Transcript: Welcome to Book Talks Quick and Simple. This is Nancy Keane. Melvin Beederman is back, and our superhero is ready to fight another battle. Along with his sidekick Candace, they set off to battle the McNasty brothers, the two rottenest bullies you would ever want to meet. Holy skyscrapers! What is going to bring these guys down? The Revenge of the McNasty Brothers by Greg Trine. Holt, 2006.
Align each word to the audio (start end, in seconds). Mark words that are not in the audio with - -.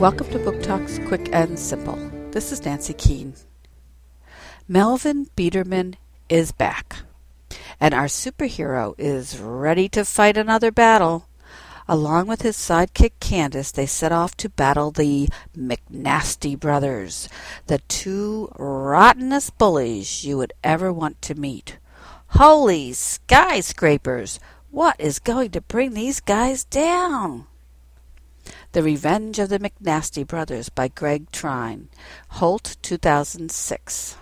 Welcome 0.00 0.30
to 0.30 0.38
Book 0.38 0.62
Talks 0.62 0.98
Quick 1.00 1.28
and 1.30 1.58
Simple. 1.58 1.96
This 2.30 2.52
is 2.52 2.64
Nancy 2.64 2.94
Keane. 2.94 3.34
Melvin 4.66 5.28
Beederman 5.36 5.96
is 6.30 6.52
back, 6.52 7.00
and 7.78 7.92
our 7.92 8.06
superhero 8.06 8.94
is 8.96 9.38
ready 9.38 9.90
to 9.90 10.06
fight 10.06 10.38
another 10.38 10.70
battle. 10.70 11.28
Along 11.86 12.26
with 12.26 12.40
his 12.40 12.56
sidekick 12.56 13.12
Candace, 13.20 13.70
they 13.72 13.84
set 13.84 14.10
off 14.10 14.34
to 14.38 14.48
battle 14.48 14.90
the 14.90 15.28
McNasty 15.54 16.58
brothers, 16.58 17.28
the 17.66 17.80
two 17.80 18.50
rottenest 18.58 19.58
bullies 19.58 20.24
you 20.24 20.38
would 20.38 20.54
ever 20.64 20.90
want 20.90 21.20
to 21.20 21.34
meet. 21.34 21.76
Holy 22.28 22.94
skyscrapers! 22.94 24.40
What 24.70 24.96
is 24.98 25.18
going 25.18 25.50
to 25.50 25.60
bring 25.60 25.92
these 25.92 26.20
guys 26.20 26.64
down? 26.64 27.48
The 28.72 28.84
Revenge 28.84 29.40
of 29.40 29.48
the 29.48 29.58
McNasty 29.58 30.24
Brothers 30.24 30.68
by 30.68 30.86
Greg 30.86 31.32
Trine. 31.32 31.88
Holt, 32.28 32.76
2006. 32.82 34.16